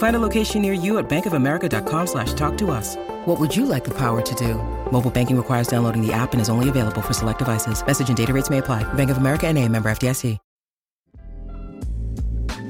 [0.00, 2.96] Find a location near you at bankofamerica.com slash talk to us.
[3.26, 4.54] What would you like the power to do?
[4.90, 7.86] Mobile banking requires downloading the app and is only available for select devices.
[7.86, 8.82] Message and data rates may apply.
[8.94, 10.38] Bank of America and a member FDIC.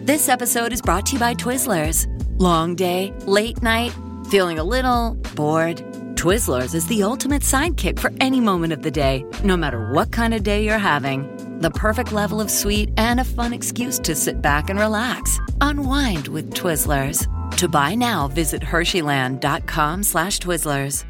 [0.02, 2.06] This episode is brought to you by Twizzlers.
[2.40, 3.94] Long day, late night,
[4.28, 5.84] feeling a little bored.
[6.20, 10.34] Twizzlers is the ultimate sidekick for any moment of the day, no matter what kind
[10.34, 11.24] of day you're having.
[11.60, 15.40] The perfect level of sweet and a fun excuse to sit back and relax.
[15.62, 17.26] Unwind with Twizzlers.
[17.56, 21.06] To buy now, visit Hersheyland.com slash Twizzlers.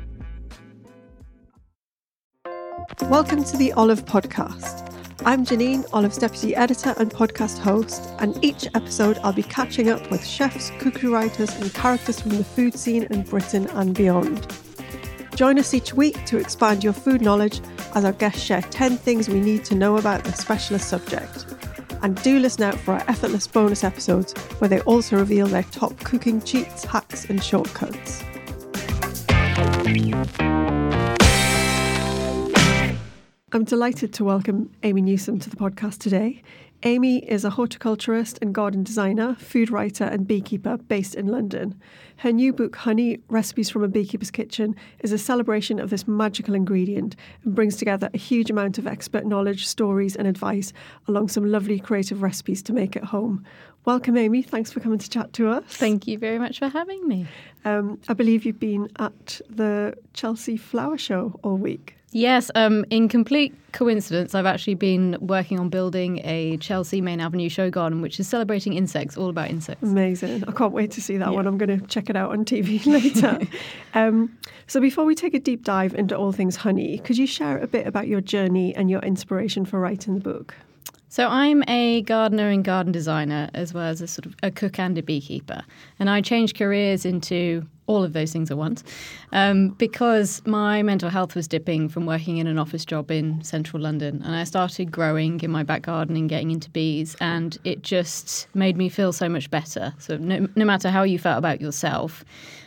[3.08, 4.94] Welcome to the Olive Podcast.
[5.24, 10.08] I'm Janine, Olive's deputy editor and podcast host, and each episode I'll be catching up
[10.08, 14.46] with chefs, cookery writers, and characters from the food scene in Britain and beyond.
[15.34, 17.60] Join us each week to expand your food knowledge
[17.94, 21.46] as our guests share 10 things we need to know about the specialist subject.
[22.02, 25.98] And do listen out for our effortless bonus episodes where they also reveal their top
[26.00, 28.22] cooking cheats, hacks, and shortcuts.
[33.52, 36.42] I'm delighted to welcome Amy Newsome to the podcast today.
[36.84, 41.78] Amy is a horticulturist and garden designer, food writer, and beekeeper based in London.
[42.20, 46.54] Her new book, Honey Recipes from a Beekeeper's Kitchen, is a celebration of this magical
[46.54, 50.74] ingredient and brings together a huge amount of expert knowledge, stories, and advice,
[51.08, 53.42] along some lovely creative recipes to make at home.
[53.86, 54.42] Welcome, Amy.
[54.42, 55.64] Thanks for coming to chat to us.
[55.66, 57.26] Thank you very much for having me.
[57.64, 61.96] Um, I believe you've been at the Chelsea Flower Show all week.
[62.12, 67.48] Yes, um, in complete coincidence, I've actually been working on building a Chelsea Main Avenue
[67.48, 69.84] show garden, which is celebrating insects, all about insects.
[69.84, 70.42] Amazing.
[70.48, 71.34] I can't wait to see that yeah.
[71.34, 71.46] one.
[71.46, 73.38] I'm going to check it out on TV later.
[73.94, 77.58] um, so, before we take a deep dive into all things honey, could you share
[77.58, 80.54] a bit about your journey and your inspiration for writing the book?
[81.12, 84.78] So I'm a gardener and garden designer, as well as a sort of a cook
[84.78, 85.62] and a beekeeper,
[85.98, 88.84] and I changed careers into all of those things at once
[89.32, 93.82] um, because my mental health was dipping from working in an office job in central
[93.82, 97.82] London, and I started growing in my back garden and getting into bees, and it
[97.82, 99.92] just made me feel so much better.
[99.98, 102.24] So no, no matter how you felt about yourself.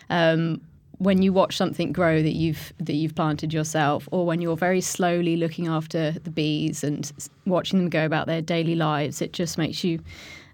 [0.10, 0.62] Um,
[1.00, 4.82] when you watch something grow that you've that you've planted yourself, or when you're very
[4.82, 7.12] slowly looking after the bees and
[7.46, 10.00] watching them go about their daily lives, it just makes you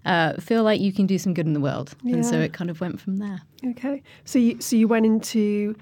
[0.04, 1.94] uh, feel like you can do some good in the world.
[2.02, 2.16] Yeah.
[2.16, 3.42] And so it kind of went from there.
[3.64, 5.76] Okay, so you so you went into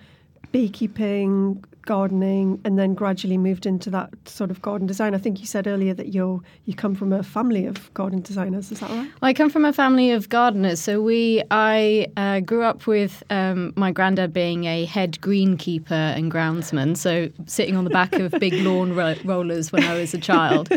[0.52, 5.14] beekeeping, gardening and then gradually moved into that sort of garden design.
[5.14, 8.70] I think you said earlier that you you come from a family of garden designers.
[8.70, 9.10] Is that right?
[9.22, 10.80] I come from a family of gardeners.
[10.82, 16.30] So we I uh, grew up with um, my granddad being a head greenkeeper and
[16.30, 16.94] groundsman.
[16.94, 20.68] So sitting on the back of big lawn ro- rollers when I was a child,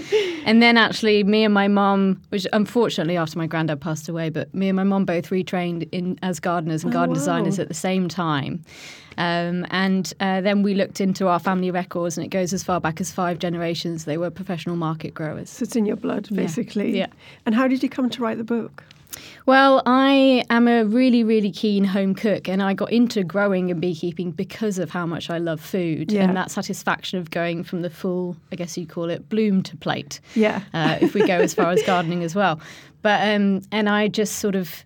[0.45, 4.53] and then actually me and my mum, which unfortunately after my granddad passed away, but
[4.55, 7.19] me and my mum both retrained in as gardeners and oh, garden wow.
[7.19, 8.63] designers at the same time.
[9.17, 12.79] Um, and uh, then we looked into our family records, and it goes as far
[12.79, 14.05] back as five generations.
[14.05, 15.49] They were professional market growers.
[15.49, 16.91] So it's in your blood, basically.
[16.91, 17.07] Yeah.
[17.07, 17.13] yeah.
[17.45, 18.83] And how did you come to write the book?
[19.45, 23.81] Well, I am a really, really keen home cook, and I got into growing and
[23.81, 26.23] beekeeping because of how much I love food yeah.
[26.23, 29.75] and that satisfaction of going from the full, I guess you call it, bloom to
[29.77, 30.21] plate.
[30.35, 30.61] Yeah.
[30.73, 32.59] Uh, if we go as far as gardening as well.
[33.01, 34.85] But um, and I just sort of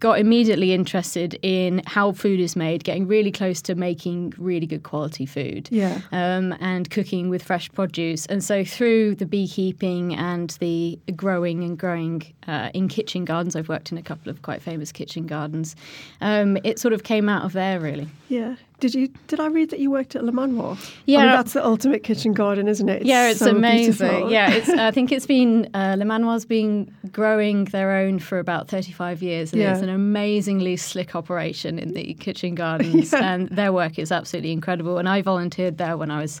[0.00, 4.82] got immediately interested in how food is made, getting really close to making really good
[4.82, 6.00] quality food, Yeah.
[6.12, 8.26] um, and cooking with fresh produce.
[8.26, 13.68] And so through the beekeeping and the growing and growing uh, in kitchen gardens, I've
[13.68, 15.76] worked in a couple of quite famous kitchen gardens.
[16.20, 18.08] Um, it sort of came out of there, really.
[18.28, 18.56] Yeah.
[18.80, 19.08] Did you?
[19.28, 20.76] Did I read that you worked at Le Manoir?
[20.76, 21.18] I Yeah.
[21.20, 23.06] mean, that's the ultimate kitchen garden, isn't it?
[23.06, 24.08] yeah, it's so amazing.
[24.08, 24.30] beautiful.
[24.30, 24.68] Yeah, it's.
[24.88, 29.52] I think it's been uh, Le Manoir's been growing their own for about thirty-five years,
[29.52, 33.32] and it's an amazingly slick operation in the kitchen gardens, Yeah.
[33.34, 34.98] and their work is absolutely incredible.
[34.98, 36.40] And I volunteered there when I was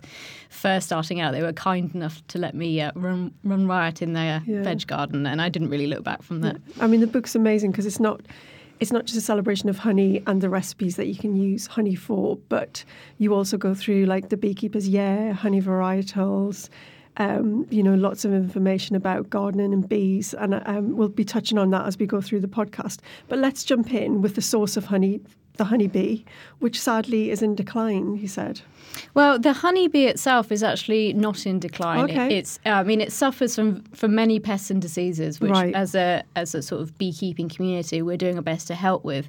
[0.50, 1.32] first starting out.
[1.32, 4.62] They were kind enough to let me uh, run run riot in their Yeah.
[4.64, 6.56] veg garden, and I didn't really look back from that.
[6.80, 8.20] I mean, the book's amazing because it's not.
[8.80, 11.94] It's not just a celebration of honey and the recipes that you can use honey
[11.94, 12.84] for, but
[13.18, 16.68] you also go through like the beekeeper's yeah, honey varietals,
[17.16, 20.34] um, you know, lots of information about gardening and bees.
[20.34, 22.98] And um, we'll be touching on that as we go through the podcast.
[23.28, 25.20] But let's jump in with the source of honey,
[25.56, 26.24] the honeybee,
[26.58, 28.60] which sadly is in decline, he said.
[29.14, 31.98] Well, the honeybee itself is actually not in decline.
[32.00, 32.36] It- Okay.
[32.38, 35.74] it's, I mean, it suffers from, from many pests and diseases, which, Right.
[35.74, 39.28] as a as a sort of beekeeping community, we're doing our best to help with.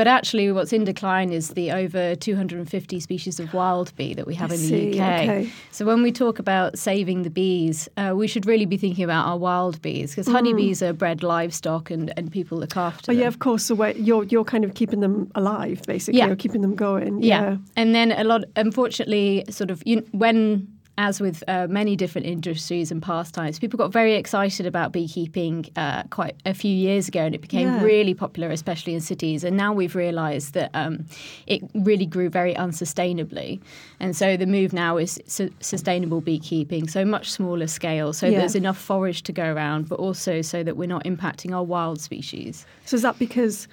[0.00, 4.34] But actually, what's in decline is the over 250 species of wild bee that we
[4.36, 5.06] have I in the see, UK.
[5.24, 5.50] okay.
[5.72, 9.26] So when we talk about saving the bees, uh, we should really be thinking about
[9.26, 13.20] our wild bees because honeybees are bred livestock and, and people look after Oh them.
[13.20, 13.62] yeah, of course.
[13.64, 13.74] So
[14.08, 16.30] you're you're kind of keeping them alive, basically, Yeah.
[16.30, 17.22] or keeping them going.
[17.22, 17.58] Yeah.
[17.76, 20.66] And then a lot, unfortunately, sort of you, when,
[20.98, 26.02] as with uh, many different industries and pastimes, people got very excited about beekeeping uh,
[26.10, 27.82] quite a few years ago, and it became Yeah.
[27.82, 29.42] really popular, especially in cities.
[29.42, 31.06] And now we've realised that um,
[31.46, 33.60] it really grew very unsustainably,
[33.98, 38.38] and so the move now is su- sustainable beekeeping, so much smaller scale, so Yeah.
[38.40, 42.00] there's enough forage to go around, but also so that we're not impacting our wild
[42.00, 42.66] species.
[42.84, 43.68] So is that because,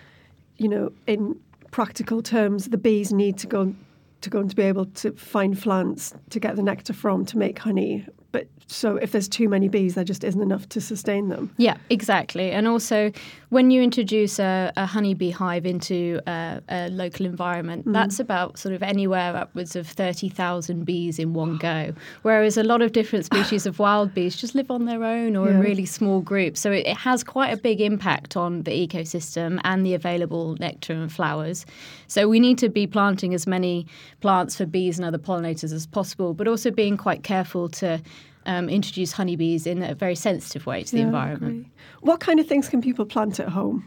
[0.58, 1.36] you know, in
[1.72, 3.76] practical terms, the bees need to go
[4.22, 7.38] to go and to be able to find plants to get the nectar from to
[7.38, 8.06] make honey.
[8.32, 11.54] But so if there's too many bees, there just isn't enough to sustain them.
[11.58, 12.52] Yeah, exactly.
[12.52, 13.12] And also,
[13.50, 17.94] when you introduce a, a honeybee hive into a, a local environment, mm.
[17.94, 21.94] that's about sort of anywhere upwards of 30,000 bees in one go.
[22.24, 25.50] Whereas a lot of different species of wild bees just live on their own or
[25.50, 26.60] in really small groups.
[26.60, 30.94] So it, it has quite a big impact on the ecosystem and the available nectar
[30.94, 31.66] and flowers.
[32.08, 33.88] So we need to be planting as many
[34.20, 38.02] plants for bees and other pollinators as possible, but also being quite careful to.
[38.48, 41.64] Um, introduce honeybees in a very sensitive way to the Yeah, environment.
[41.64, 41.72] great.
[42.02, 43.84] What kind of things can people plant at home?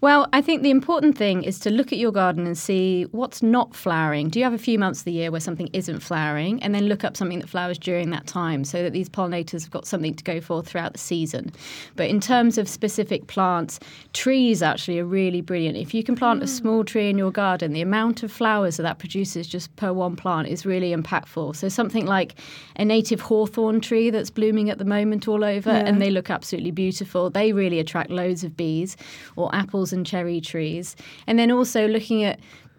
[0.00, 3.42] Well, I think the important thing is to look at your garden and see what's
[3.42, 4.28] not flowering.
[4.28, 6.62] Do you have a few months of the year where something isn't flowering?
[6.62, 9.70] And then look up something that flowers during that time so that these pollinators have
[9.70, 11.50] got something to go for throughout the season.
[11.94, 13.80] But in terms of specific plants,
[14.12, 15.78] trees actually are really brilliant.
[15.78, 16.50] If you can plant a mm.
[16.50, 20.14] small tree in your garden, the amount of flowers that that produces just per one
[20.14, 21.56] plant is really impactful.
[21.56, 22.34] So something like
[22.76, 25.86] a native hawthorn tree that's blooming at the moment all over, Yeah.
[25.86, 27.30] and they look absolutely beautiful.
[27.30, 28.96] They really attract loads of bees,
[29.36, 30.96] or apples and cherry trees.
[31.26, 32.38] And then also looking at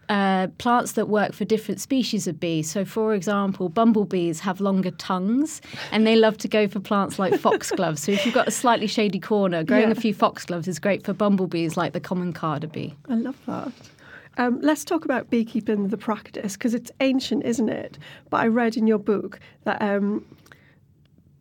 [0.09, 2.71] uh, plants that work for different species of bees.
[2.71, 5.61] So, for example, bumblebees have longer tongues
[5.91, 8.03] and they love to go for plants like foxgloves.
[8.03, 9.91] So, if you've got a slightly shady corner, growing Yeah.
[9.91, 12.95] a few foxgloves is great for bumblebees like the common carder bee.
[13.09, 13.71] I love that.
[14.37, 17.97] Um, let's talk about beekeeping, the practice, because it's ancient, isn't it?
[18.29, 20.23] But I read in your book that um,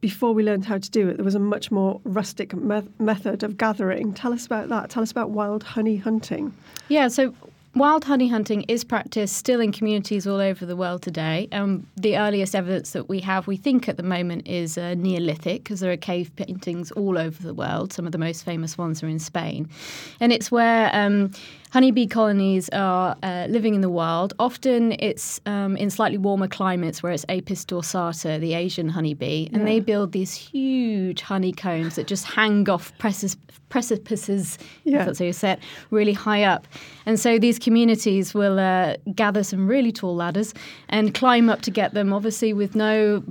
[0.00, 3.42] before we learned how to do it, there was a much more rustic me- method
[3.42, 4.12] of gathering.
[4.12, 4.90] Tell us about that.
[4.90, 6.54] Tell us about wild honey hunting.
[6.88, 7.34] Yeah, so
[7.74, 11.48] wild honey hunting is practiced still in communities all over the world today.
[11.52, 15.64] Um, the earliest evidence that we have, we think at the moment, is uh, Neolithic,
[15.64, 17.92] because there are cave paintings all over the world.
[17.92, 19.68] Some of the most famous ones are in Spain.
[20.20, 21.32] And it's where um,
[21.70, 24.32] honeybee colonies are uh, living in the wild.
[24.38, 29.66] Often it's um, in slightly warmer climates where it's Apis dorsata, the Asian honeybee, and
[29.66, 33.36] they build these huge honeycombs that just hang off precis-
[33.68, 35.00] precipices, Yeah.
[35.00, 35.58] if that's how you say it,
[35.90, 36.66] really high up.
[37.04, 40.54] And so these communities will uh, gather some really tall ladders
[40.88, 43.22] and climb up to get them, obviously with no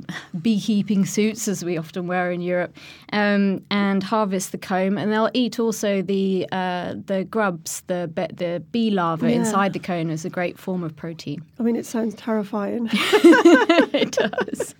[0.42, 2.76] beekeeping suits as we often wear in Europe,
[3.14, 4.98] um, and harvest the comb.
[4.98, 9.38] And they'll eat also the uh, the grubs, the the bee larvae Yeah.
[9.40, 11.44] inside the cone is a great form of protein.
[11.60, 12.90] I mean, it sounds terrifying.
[12.94, 14.76] it does.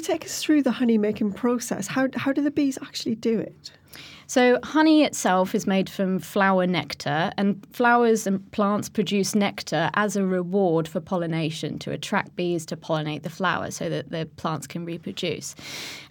[0.00, 1.86] You take us through the honey making process?
[1.86, 3.70] How, how do the bees actually do it?
[4.30, 10.14] So, honey itself is made from flower nectar, and flowers and plants produce nectar as
[10.14, 14.68] a reward for pollination to attract bees to pollinate the flower so that the plants
[14.68, 15.56] can reproduce.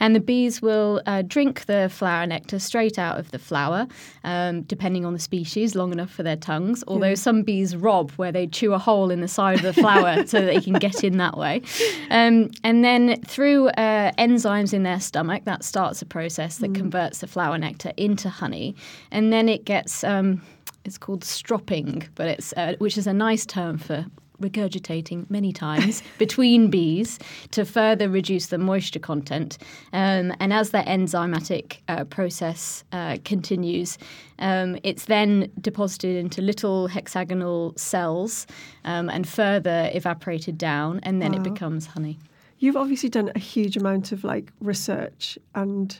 [0.02, 3.88] And the bees will uh, drink the flower nectar straight out of the flower,
[4.26, 6.84] um, depending on the species, long enough for their tongues.
[6.90, 10.28] Although some bees rob, where they chew a hole in the side of the flower
[10.28, 11.62] so that they can get in that way.
[12.10, 17.20] Um, and then through uh, enzymes in their stomach, that starts a process that converts
[17.20, 18.75] the flower nectar into honey,
[19.12, 20.42] and then it gets um,
[20.86, 24.06] it's called stropping, but it's uh, which is a nice term for
[24.42, 27.20] regurgitating many times between bees
[27.51, 29.58] to further reduce the moisture content.
[29.94, 33.98] Um, and as that enzymatic uh, process uh, continues,
[34.39, 38.48] um, it's then deposited into little hexagonal cells
[38.86, 42.18] um, and further evaporated down, and then it becomes honey.
[42.60, 46.00] You've obviously done a huge amount of like research and,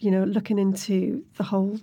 [0.00, 1.78] you know, looking into the whole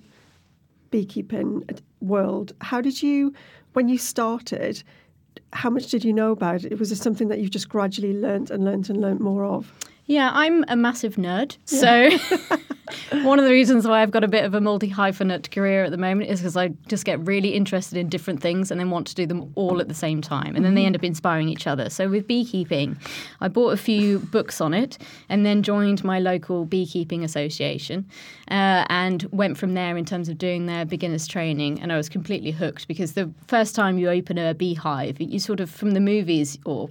[0.91, 1.67] beekeeping
[2.01, 2.53] world.
[2.61, 3.33] How did you,
[3.73, 4.83] when you started,
[5.53, 6.79] how much did you know about it?
[6.79, 9.71] Was it something that you've just gradually learnt and learnt and learnt more of?
[10.07, 11.57] Yeah, I'm a massive nerd.
[11.65, 12.09] So
[13.23, 15.91] one of the reasons why I've got a bit of a multi hyphenate career at
[15.91, 19.07] the moment is because I just get really interested in different things and then want
[19.07, 20.55] to do them all at the same time.
[20.55, 21.89] And then they end up inspiring each other.
[21.89, 22.97] So with beekeeping,
[23.41, 24.97] I bought a few books on it
[25.27, 28.05] and then joined my local beekeeping association
[28.49, 31.81] uh, and went from there in terms of doing their beginners training.
[31.81, 35.59] And I was completely hooked because the first time you open a beehive, you sort
[35.59, 36.89] of, from the movies or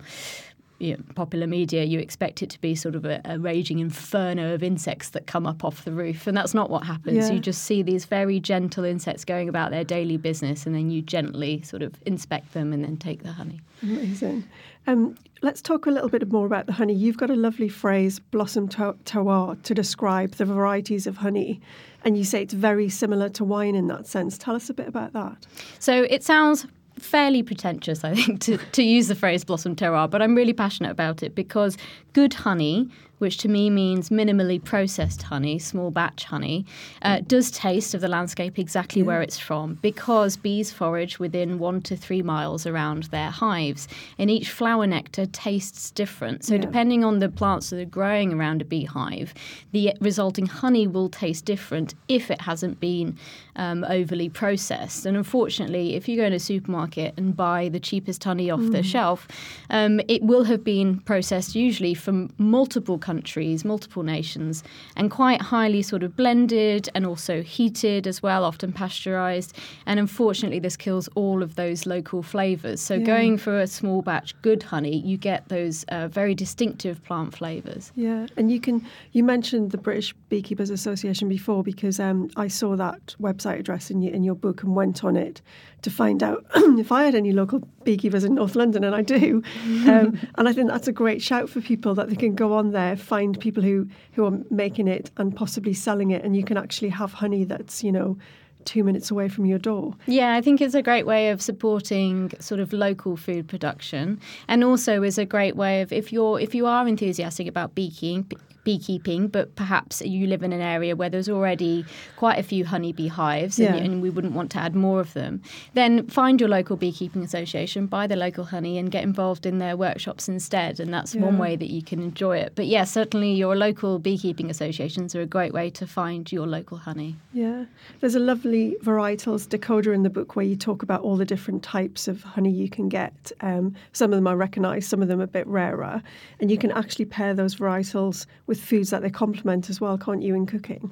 [0.79, 4.53] you know, popular media, you expect it to be sort of a, a, raging inferno
[4.53, 6.27] of insects that come up off the roof.
[6.27, 7.29] And that's not what happens.
[7.29, 7.35] Yeah.
[7.35, 11.03] You just see these very gentle insects going about their daily business, and then you
[11.03, 13.61] gently sort of inspect them and then take the honey.
[13.83, 14.45] Amazing.
[14.87, 16.95] Um, let's talk a little bit more about the honey.
[16.95, 21.61] You've got a lovely phrase, blossom terroir, to describe the varieties of honey.
[22.05, 24.39] And you say it's very similar to wine in that sense.
[24.39, 25.47] Tell us a bit about that.
[25.79, 26.67] So it sounds
[26.99, 30.91] fairly pretentious, I think, to, to use the phrase blossom terroir, but I'm really passionate
[30.91, 31.77] about it because
[32.13, 32.89] good honey,
[33.19, 36.67] which to me means minimally processed honey, small batch honey,
[37.03, 41.81] uh, does taste of the landscape exactly where it's from because bees forage within one
[41.83, 43.89] to three miles around their hives.
[44.19, 46.45] And each flower nectar tastes different.
[46.45, 49.35] So, depending on the plants that are growing around a beehive,
[49.73, 53.17] the resulting honey will taste different if it hasn't been
[53.57, 55.07] um, overly processed.
[55.07, 58.83] And unfortunately, if you go in a supermarket and buy the cheapest honey off the
[58.83, 59.27] shelf,
[59.71, 64.65] um, it will have been processed usually from multiple countries, multiple nations,
[64.97, 69.57] and quite highly sort of blended and also heated as well, often pasteurized.
[69.87, 72.81] And unfortunately, this kills all of those local flavors.
[72.81, 77.37] So, going for a small batch good honey, you get those uh, very distinctive plant
[77.37, 77.93] flavors.
[77.95, 78.85] Yeah, and you can.
[79.13, 84.03] You mentioned the British Beekeepers Association before because um, I saw that website address in
[84.03, 85.41] your, in your book and went on it
[85.87, 89.41] to find out if I had any local beekeepers in North London, and I do.
[89.65, 92.73] Um, and I think that's a great shout for people that they can go on
[92.73, 96.57] there, find people who who are making it and possibly selling it, and you can
[96.57, 98.19] actually have honey that's you know
[98.67, 99.95] two minutes away from your door.
[100.07, 104.63] Yeah, I think it's a great way of supporting sort of local food production, and
[104.63, 108.39] also is a great way of if you're if you are enthusiastic about beekeeping.
[108.67, 111.85] Beekeeping, but perhaps you live in an area where there's already
[112.17, 113.81] quite a few honeybee hives, and, Yeah.
[113.85, 115.41] and we wouldn't want to add more of them.
[115.75, 119.77] Then find your local beekeeping association, buy the local honey, and get involved in their
[119.77, 120.81] workshops instead.
[120.81, 122.55] And that's one way that you can enjoy it.
[122.57, 126.79] But yeah, certainly your local beekeeping associations are a great way to find your local
[126.79, 127.15] honey.
[127.33, 127.67] Yeah,
[128.01, 131.25] there's a lovely lovely varietals decoder in the book where you talk about all the
[131.25, 133.33] different types of honey you can get.
[133.41, 136.03] Um, some of them are recognised, some of them a bit rarer,
[136.41, 140.23] and you can actually pair those varietals with foods that they complement as well, can't
[140.23, 140.91] you, in cooking?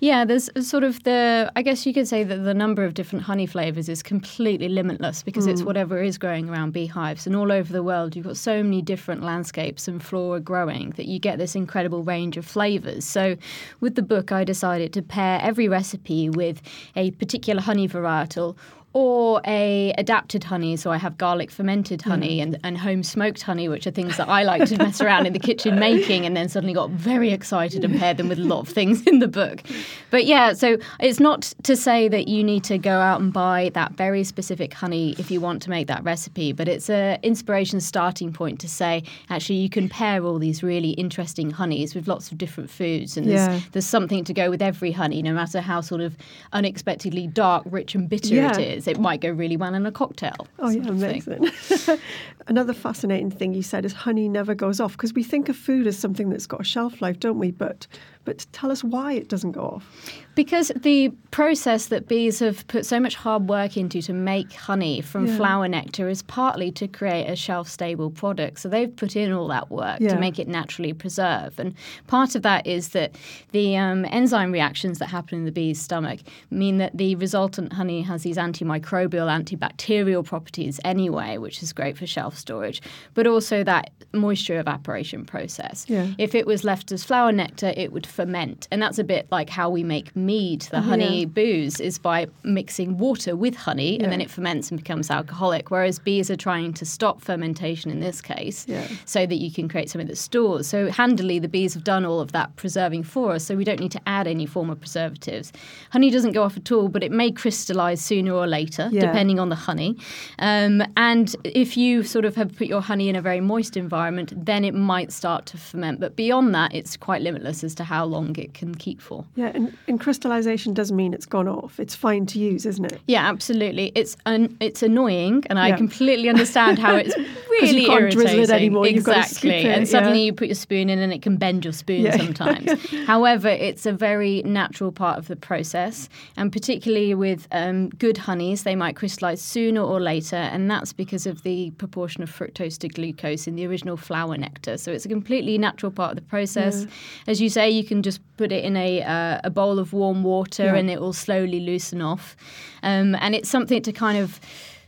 [0.00, 1.50] Yeah, there's sort of the.
[1.56, 5.22] I guess you could say that the number of different honey flavors is completely limitless
[5.22, 5.52] because mm.
[5.52, 8.82] it's whatever is growing around beehives, and all over the world you've got so many
[8.82, 13.04] different landscapes and flora growing that you get this incredible range of flavors.
[13.04, 13.36] So,
[13.80, 16.60] with the book, I decided to pair every recipe with
[16.96, 18.56] a particular honey varietal
[18.94, 20.76] or a adapted honey.
[20.76, 22.10] So I have garlic fermented hmm.
[22.10, 25.26] honey and, and home smoked honey, which are things that I like to mess around
[25.26, 28.44] in the kitchen making, and then suddenly got very excited and paired them with a
[28.44, 29.62] lot of things in the book.
[30.10, 33.72] But yeah, so it's not to say that you need to go out and buy
[33.74, 37.80] that very specific honey if you want to make that recipe, but it's an inspiration
[37.80, 42.30] starting point to say actually you can pair all these really interesting honeys with lots
[42.30, 43.60] of different foods, and there's, yeah.
[43.72, 46.16] there's something to go with every honey, no matter how sort of
[46.52, 48.56] unexpectedly dark, rich, and bitter yeah.
[48.56, 50.46] it is it might go really well in a cocktail.
[50.58, 51.50] Oh, yeah, amazing.
[52.46, 55.86] Another fascinating thing you said is honey never goes off because we think of food
[55.86, 57.50] as something that's got a shelf life, don't we?
[57.50, 57.86] But
[58.24, 59.90] but tell us why it doesn't go off.
[60.34, 65.00] Because the process that bees have put so much hard work into to make honey
[65.00, 65.36] from yeah.
[65.36, 68.58] flower nectar is partly to create a shelf stable product.
[68.58, 70.08] So they've put in all that work yeah.
[70.08, 71.58] to make it naturally preserve.
[71.58, 71.74] And
[72.08, 73.14] part of that is that
[73.52, 78.02] the um, enzyme reactions that happen in the bee's stomach mean that the resultant honey
[78.02, 82.82] has these antimicrobial, antibacterial properties anyway, which is great for shelf storage,
[83.14, 85.86] but also that moisture evaporation process.
[85.88, 86.08] Yeah.
[86.18, 88.68] If it was left as flower nectar, it would ferment.
[88.70, 91.26] And that's a bit like how we make mead, the oh, honey yeah.
[91.26, 94.04] booze, is by mixing water with honey yeah.
[94.04, 95.70] and then it ferments and becomes alcoholic.
[95.70, 98.86] Whereas bees are trying to stop fermentation in this case yeah.
[99.04, 100.66] so that you can create something that stores.
[100.66, 103.80] So handily, the bees have done all of that preserving for us, so we don't
[103.80, 105.52] need to add any form of preservatives.
[105.90, 109.48] Honey doesn't go off at all, but it may crystallize sooner or later, depending on
[109.48, 109.96] the honey.
[110.38, 114.32] Um, and if you sort of have put your honey in a very moist environment,
[114.36, 116.00] then it might start to ferment.
[116.00, 119.24] But beyond that, it's quite limitless as to how how long it can keep for.
[119.34, 121.80] Yeah, and, and crystallization doesn't mean it's gone off.
[121.80, 123.00] It's fine to use, isn't it?
[123.06, 123.92] Yeah, absolutely.
[123.94, 127.16] It's un, it's annoying, and I completely understand how it's
[127.48, 128.26] really you can't irritating.
[128.26, 128.86] drizzle it anymore.
[128.86, 130.26] Exactly, it, and suddenly yeah.
[130.26, 132.16] you put your spoon in, and it can bend your spoon yeah.
[132.16, 132.90] sometimes.
[133.06, 138.64] However, it's a very natural part of the process, and particularly with um, good honeys,
[138.64, 142.88] they might crystallize sooner or later, and that's because of the proportion of fructose to
[142.88, 144.76] glucose in the original flower nectar.
[144.76, 146.86] So it's a completely natural part of the process.
[147.26, 149.92] As you say, you can can just put it in a, uh, a bowl of
[149.92, 150.74] warm water yeah.
[150.74, 152.36] and it will slowly loosen off.
[152.82, 154.40] Um, and it's something to kind of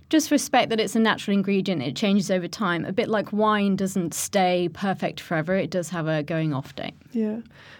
[0.08, 1.82] just respect that it's a natural ingredient.
[1.82, 2.84] It changes over time.
[2.84, 5.54] A bit like wine doesn't stay perfect forever.
[5.54, 6.94] It does have a going off date.
[7.12, 7.38] Yeah.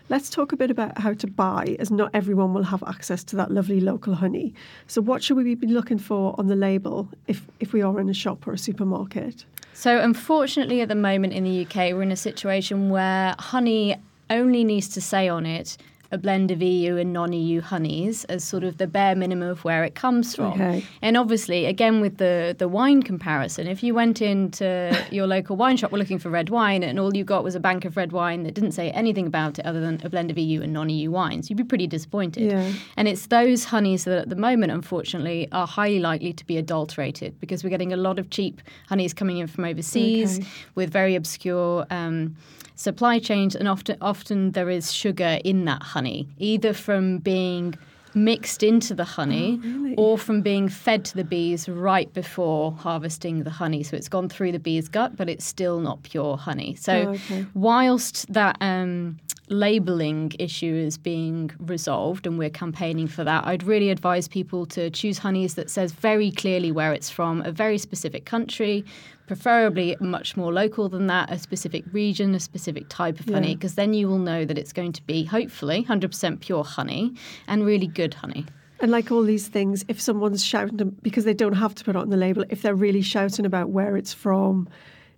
[0.08, 3.36] Let's talk a bit about how to buy, as not everyone will have access to
[3.36, 4.54] that lovely local honey.
[4.86, 8.08] So, what should we be looking for on the label if, if we are in
[8.08, 9.44] a shop or a supermarket?
[9.74, 13.96] So, unfortunately, at the moment in the UK, we're in a situation where honey
[14.30, 15.76] only needs to say on it
[16.12, 19.84] a blend of EU and non-EU honeys as sort of the bare minimum of where
[19.84, 20.52] it comes from.
[20.52, 20.84] Okay.
[21.02, 25.76] And obviously, again with the the wine comparison, if you went into your local wine
[25.76, 28.12] shop, we're looking for red wine, and all you got was a bank of red
[28.12, 31.10] wine that didn't say anything about it other than a blend of EU and non-EU
[31.10, 32.50] wines, you'd be pretty disappointed.
[32.50, 32.72] Yeah.
[32.96, 37.38] And it's those honeys that at the moment, unfortunately, are highly likely to be adulterated
[37.40, 40.48] because we're getting a lot of cheap honeys coming in from overseas okay.
[40.74, 41.86] with very obscure.
[41.90, 42.36] Um,
[42.76, 47.74] supply chains, and often often there is sugar in that honey, either from being
[48.16, 49.94] mixed into the honey oh, really?
[49.96, 53.82] or from being fed to the bees right before harvesting the honey.
[53.82, 56.74] So it's gone through the bee's gut, but it's still not pure honey.
[56.76, 57.44] So oh, okay.
[57.52, 63.90] whilst that um, labeling issue is being resolved and we're campaigning for that, I'd really
[63.90, 68.24] advise people to choose honeys that says very clearly where it's from, a very specific
[68.24, 68.82] country,
[69.26, 73.74] preferably much more local than that, a specific region, a specific type of honey, because
[73.74, 77.14] then you will know that it's going to be hopefully 100% pure honey
[77.48, 78.46] and really good honey.
[78.80, 81.98] And like all these things, if someone's shouting, because they don't have to put it
[81.98, 84.68] on the label, if they're really shouting about where it's from,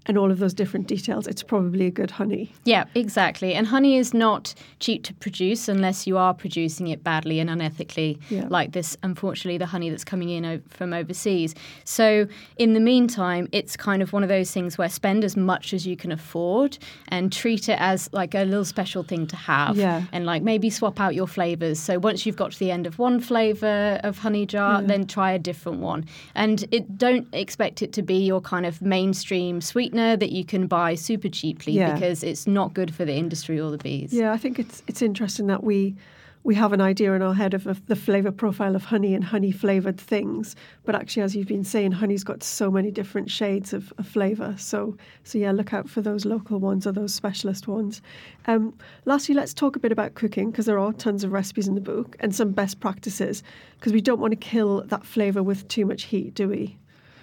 [0.09, 2.51] and all of those different details, it's probably a good honey.
[2.65, 3.53] Yeah, exactly.
[3.53, 8.19] And honey is not cheap to produce unless you are producing it badly and unethically,
[8.31, 8.47] yeah.
[8.49, 11.55] like this, unfortunately, the honey that's coming in from overseas.
[11.85, 15.75] So, in the meantime, it's kind of one of those things where spend as much
[15.75, 19.77] as you can afford and treat it as like a little special thing to have.
[19.77, 20.05] Yeah.
[20.13, 21.79] And like maybe swap out your flavors.
[21.79, 24.87] So, once you've got to the end of one flavor of honey jar, yeah.
[24.87, 26.07] then try a different one.
[26.35, 30.45] And it don't expect it to be your kind of mainstream sweetness sweetener that you
[30.45, 31.95] can buy super cheaply yeah.
[31.95, 34.13] because it's not good for the industry or the bees.
[34.13, 35.97] Yeah, I think it's it's interesting that we
[36.45, 39.25] we have an idea in our head of, of the flavor profile of honey and
[39.25, 40.55] honey flavored things.
[40.85, 44.55] But actually, as you've been saying, honey's got so many different shades of, of flavor.
[44.57, 48.01] So, so yeah, look out for those local ones or those specialist ones.
[48.47, 48.73] Um,
[49.05, 51.81] lastly, let's talk a bit about cooking because there are tons of recipes in the
[51.81, 53.43] book and some best practices
[53.75, 56.79] because we don't want to kill that flavor with too much heat, do we?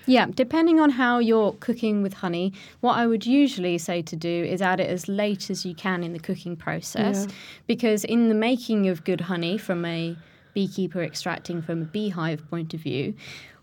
[0.07, 4.43] Yeah, depending on how you're cooking with honey, what I would usually say to do
[4.43, 7.25] is add it as late as you can in the cooking process.
[7.27, 7.35] Yeah.
[7.67, 10.15] Because in the making of good honey, from a
[10.53, 13.13] beekeeper extracting from a beehive point of view,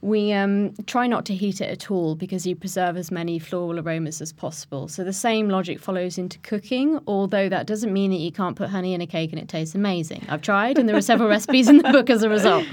[0.03, 3.79] we um, try not to heat it at all because you preserve as many floral
[3.79, 4.89] aromas as possible.
[4.89, 8.69] So the same logic follows into cooking, although that doesn't mean that you can't put
[8.69, 10.27] honey in a cake and it tastes amazing.
[10.29, 12.65] I've tried, and there are several recipes in the book as a result.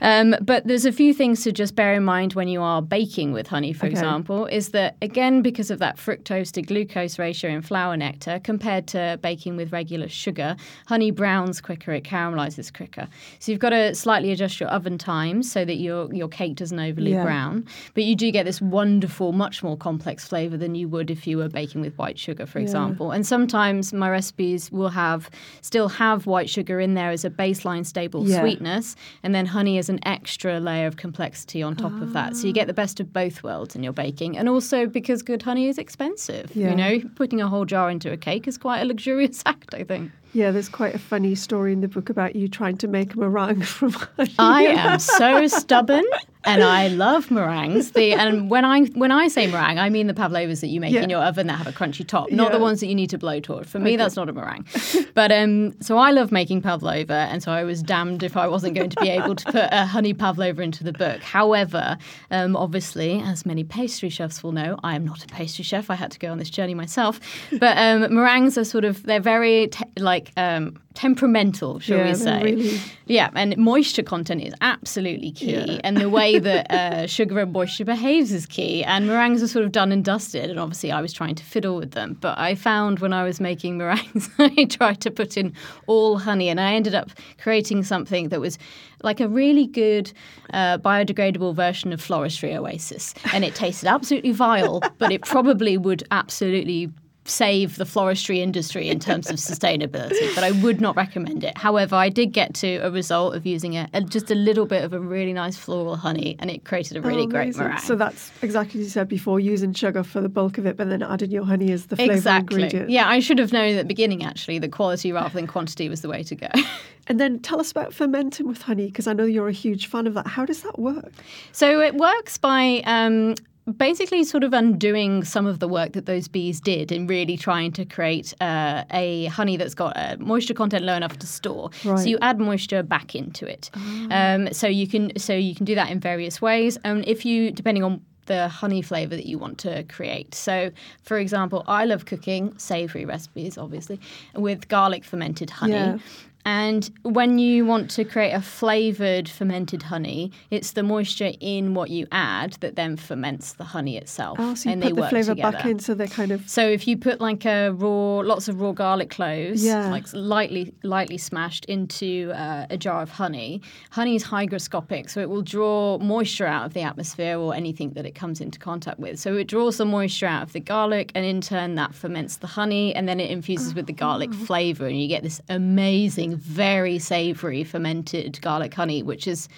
[0.00, 3.32] Um, but there's a few things to just bear in mind when you are baking
[3.32, 3.92] with honey, for Okay.
[3.92, 8.86] example, is that again, because of that fructose to glucose ratio in flour nectar compared
[8.88, 13.06] to baking with regular sugar, honey browns quicker, it caramelizes quicker.
[13.38, 16.88] So you've got to slightly adjust your oven times so that your, your cake doesn't
[16.90, 17.24] overly Yeah.
[17.24, 17.64] brown.
[17.94, 21.36] But you do get this wonderful, much more complex flavor than you would if you
[21.38, 23.10] were baking with white sugar, for example.
[23.10, 25.28] And sometimes my recipes will have
[25.62, 28.40] still have white sugar in there as a baseline stable Yeah.
[28.40, 32.36] sweetness, and then honey as an extra layer of complexity on top of that.
[32.36, 34.38] So you get the best of both worlds in your baking.
[34.38, 36.54] And also because good honey is expensive.
[36.54, 36.70] Yeah.
[36.70, 39.82] You know, putting a whole jar into a cake is quite a luxurious act, I
[39.84, 40.10] think.
[40.32, 43.18] Yeah, there's quite a funny story in the book about you trying to make a
[43.18, 44.30] meringue from honey.
[44.38, 46.04] I am so stubborn,
[46.44, 47.92] and I love meringues.
[47.92, 50.92] The and when I when I say meringue, I mean the pavlovas that you make
[50.92, 51.02] Yeah.
[51.02, 53.18] in your oven that have a crunchy top, not the ones that you need to
[53.18, 53.66] blow torch.
[53.66, 54.66] For me, that's not a meringue.
[55.14, 58.74] But um, so I love making pavlova, and so I was damned if I wasn't
[58.74, 61.20] going to be able to put a honey pavlova into the book.
[61.22, 61.98] However,
[62.30, 65.90] um, obviously, as many pastry chefs will know, I am not a pastry chef.
[65.90, 67.20] I had to go on this journey myself.
[67.58, 72.14] But um, meringues are sort of they're very te- like um, temperamental, shall Yeah, we
[72.14, 72.42] say?
[72.42, 75.80] really- Yeah, and moisture content is absolutely key, Yeah.
[75.82, 78.84] and the way that uh, sugar and moisture behaves is key.
[78.84, 81.76] And meringues are sort of done and dusted, and obviously I was trying to fiddle
[81.76, 82.16] with them.
[82.20, 85.52] But I found when I was making meringues, I tried to put in
[85.86, 88.58] all honey, and I ended up creating something that was
[89.02, 90.12] like a really good
[90.52, 96.02] uh, biodegradable version of Floristry Oasis, and it tasted absolutely vile, but it probably would
[96.10, 96.90] absolutely
[97.30, 101.56] save the floristry industry in terms of sustainability, but I would not recommend it.
[101.56, 104.84] However, I did get to a result of using a, a- just a little bit
[104.84, 107.78] of a really nice floral honey, and it created a really Oh, great meringue.
[107.78, 110.88] So that's exactly as you said before, using sugar for the bulk of it, but
[110.88, 112.62] then adding your honey as the flavour exactly.
[112.62, 112.90] ingredient.
[112.90, 116.00] Yeah, I should have known at the beginning actually that quality rather than quantity was
[116.02, 116.48] the way to go.
[117.06, 120.06] And then tell us about fermenting with honey, because I know you're a huge fan
[120.06, 120.28] of that.
[120.28, 121.10] How does that work?
[121.50, 123.34] So it works by um,
[123.72, 127.72] basically sort of undoing some of the work that those bees did in really trying
[127.72, 131.70] to create uh, a honey that's got a moisture content low enough to store.
[131.84, 131.98] Right.
[131.98, 133.70] So you add moisture back into it.
[134.10, 136.78] Um, so you can so you can do that in various ways.
[136.84, 140.36] And if you depending on the honey flavor that you want to create.
[140.36, 140.70] So,
[141.02, 143.98] for example, I love cooking savory recipes, obviously,
[144.36, 145.72] with garlic fermented honey.
[145.72, 145.98] Yeah.
[146.44, 151.90] And when you want to create a flavored fermented honey, it's the moisture in what
[151.90, 154.38] you add that then ferments the honey itself.
[154.40, 155.52] Oh, so you and put they the flavour together.
[155.58, 156.48] back in so they're kind of.
[156.48, 159.90] So if you put like a raw, lots of raw garlic cloves, Yeah.
[159.90, 165.28] like lightly, lightly smashed into uh, a jar of honey, honey is hygroscopic, so it
[165.28, 169.18] will draw moisture out of the atmosphere or anything that it comes into contact with.
[169.18, 172.46] So it draws the moisture out of the garlic, and in turn that ferments the
[172.46, 174.44] honey, and then it infuses with the garlic Oh.
[174.46, 179.48] flavor, and you get this amazing, very savory fermented garlic honey, which is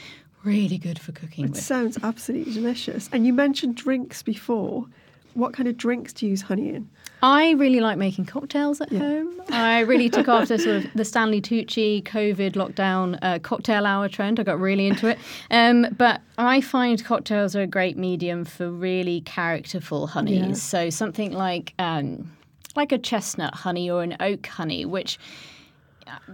[0.45, 1.61] really good for cooking It with.
[1.63, 3.09] sounds absolutely delicious.
[3.13, 4.87] And you mentioned drinks before.
[5.35, 6.91] What kind of drinks do you use honey in?
[7.23, 9.41] I really like making cocktails at home.
[9.49, 14.41] I really took after sort of the Stanley Tucci COVID lockdown uh, cocktail hour trend.
[14.41, 15.19] I got really into it.
[15.51, 20.35] Um, but I find cocktails are a great medium for really characterful honeys.
[20.49, 20.53] Yeah.
[20.55, 22.31] So something like um,
[22.75, 25.19] like a chestnut honey or an oak honey, which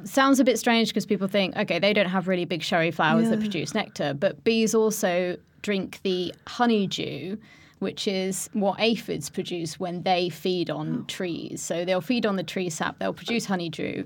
[0.04, 3.30] sounds a bit strange because people think, okay, they don't have really big sherry flowers
[3.30, 7.36] that produce nectar, but bees also drink the honeydew,
[7.78, 11.04] which is what aphids produce when they feed on oh.
[11.04, 11.62] trees.
[11.62, 14.04] So they'll feed on the tree sap, they'll produce honeydew.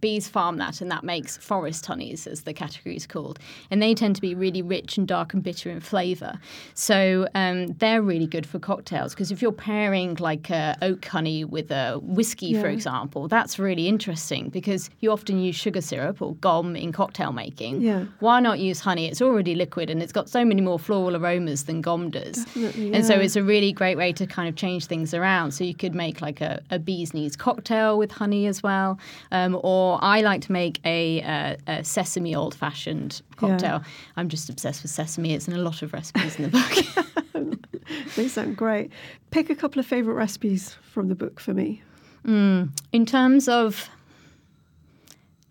[0.00, 3.38] Bees farm that, and that makes forest honeys, as the category is called.
[3.70, 6.38] And they tend to be really rich and dark and bitter in flavour.
[6.74, 11.44] So um, they're really good for cocktails because if you're pairing like a oak honey
[11.44, 16.34] with a whiskey, for example, that's really interesting because you often use sugar syrup or
[16.36, 17.80] gum in cocktail making.
[17.80, 18.04] Yeah.
[18.20, 19.06] Why not use honey?
[19.06, 22.44] It's already liquid and it's got so many more floral aromas than gum does.
[22.44, 25.52] Definitely, And so it's a really great way to kind of change things around.
[25.52, 28.98] So you could make like a, a bee's knees cocktail with honey as well,
[29.32, 33.78] um, or or I like to make a, uh, a sesame old fashioned cocktail.
[33.78, 33.90] Yeah.
[34.16, 35.34] I'm just obsessed with sesame.
[35.34, 36.50] It's in a lot of recipes in the
[37.34, 37.58] book.
[38.16, 38.90] they sound great.
[39.30, 41.82] Pick a couple of favorite recipes from the book for me.
[42.24, 42.70] Mm.
[42.92, 43.88] In terms of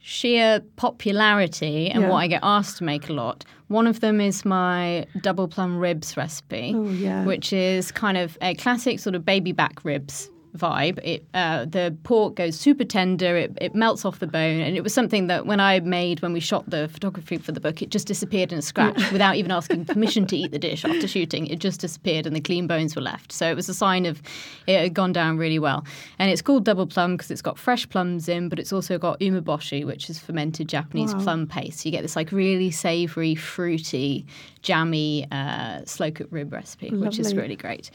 [0.10, 2.10] sheer popularity and yeah.
[2.10, 3.46] what I get asked to make a lot.
[3.68, 7.24] One of them is my double plum ribs recipe, oh, yeah.
[7.26, 11.00] which is kind of a classic sort of baby back ribs vibe.
[11.04, 13.36] It uh, the pork goes super tender.
[13.36, 16.34] It, it melts off the bone, and it was something that when I made when
[16.34, 19.52] we shot the photography for the book, it just disappeared in a scratch without even
[19.52, 21.48] asking permission to eat the dish after shooting.
[21.48, 23.32] It just disappeared, and the clean bones were left.
[23.32, 24.22] So it was a sign of
[24.68, 25.86] it had gone down really well.
[26.18, 29.20] And it's called double plum because it's got fresh plums in, but it's also got
[29.20, 31.22] umeboshi, which is fermented Japanese wow.
[31.22, 31.80] plum paste.
[31.80, 34.26] So you get this like really savoury, fruity,
[34.62, 37.08] jammy uh, slow cooked rib recipe, Lovely.
[37.08, 37.92] which is really great.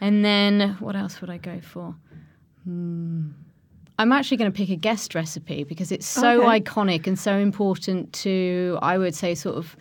[0.00, 1.94] And then what else would I go for?
[2.64, 3.28] Hmm.
[4.00, 6.60] I'm actually going to pick a guest recipe because it's so okay.
[6.60, 9.76] iconic and so important to, I would say, sort of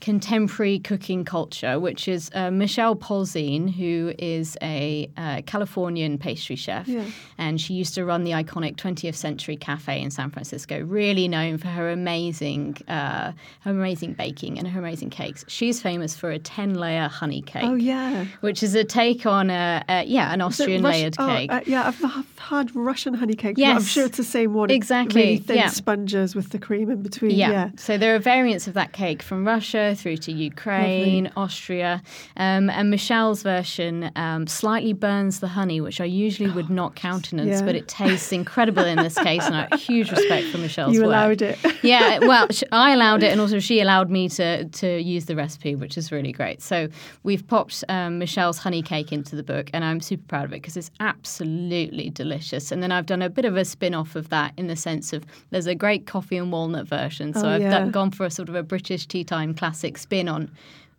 [0.00, 6.86] contemporary cooking culture, which is uh, Michelle Polzin, who is a uh, Californian pastry chef,
[6.86, 7.04] yeah.
[7.38, 10.80] and she used to run the iconic 20th Century Cafe in San Francisco.
[10.80, 15.44] Really known for her amazing, uh, her amazing baking and her amazing cakes.
[15.48, 17.64] She's famous for a 10-layer honey cake.
[17.64, 21.52] Oh yeah, which is a take on a, a yeah an Austrian layered oh, cake.
[21.52, 23.56] Uh, yeah, I've, I've, had Russian honey cake.
[23.58, 24.70] Yes, I'm sure it's the same one.
[24.70, 25.68] Exactly, really thin yeah.
[25.68, 27.32] sponges with the cream in between.
[27.32, 27.50] Yeah.
[27.50, 27.70] yeah.
[27.76, 31.42] So there are variants of that cake from Russia through to Ukraine, Lovely.
[31.42, 32.02] Austria.
[32.36, 37.60] Um, and Michelle's version um, slightly burns the honey, which I usually would not countenance,
[37.60, 37.66] yeah.
[37.66, 39.44] but it tastes incredible in this case.
[39.44, 41.06] And I have huge respect for Michelle's you work.
[41.06, 41.58] allowed it.
[41.82, 45.74] yeah, well, I allowed it, and also she allowed me to, to use the recipe,
[45.74, 46.62] which is really great.
[46.62, 46.88] So
[47.22, 50.62] we've popped um, Michelle's honey cake into the book, and I'm super proud of it
[50.62, 52.72] because it's absolutely delicious.
[52.72, 55.12] And then I've done a bit of a spin off of that in the sense
[55.12, 57.34] of there's a great coffee and walnut version.
[57.34, 57.70] So oh, I've yeah.
[57.70, 60.50] done, gone for a sort of a British tea time classic spin spin on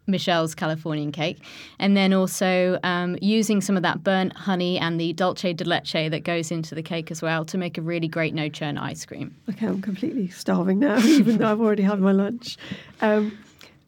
[0.07, 1.39] Michelle's Californian cake.
[1.79, 6.09] And then also um, using some of that burnt honey and the dulce de leche
[6.09, 9.05] that goes into the cake as well to make a really great no churn ice
[9.05, 9.35] cream.
[9.49, 12.57] Okay, I'm completely starving now, even though I've already had my lunch.
[13.01, 13.37] Um,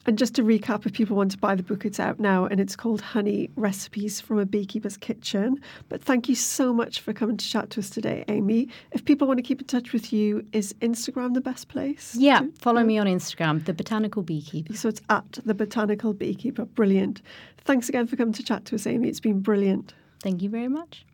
[0.09, 2.59] and just to recap, if people want to buy the book, it's out now and
[2.59, 5.61] it's called Honey Recipes from a Beekeeper's Kitchen.
[5.87, 8.69] But thank you so much for coming to chat to us today, Amy.
[8.91, 12.15] If people want to keep in touch with you, is Instagram the best place?
[12.17, 14.75] Yeah, to, follow me on Instagram, The Botanical Beekeeper.
[14.75, 16.65] So it's at The Botanical Beekeeper.
[16.65, 17.21] Brilliant.
[17.59, 19.09] Thanks again for coming to chat to us, Amy.
[19.09, 19.93] It's been brilliant.
[20.23, 21.05] Thank you very much.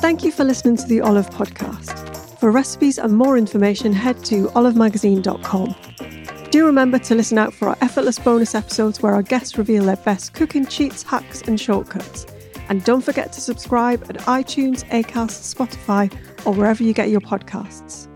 [0.00, 2.40] Thank you for listening to the Olive Podcast.
[2.40, 6.25] For recipes and more information, head to olivemagazine.com.
[6.50, 9.96] Do remember to listen out for our effortless bonus episodes where our guests reveal their
[9.96, 12.24] best cooking cheats, hacks, and shortcuts.
[12.68, 16.12] And don't forget to subscribe at iTunes, Acast, Spotify,
[16.46, 18.08] or wherever you get your podcasts.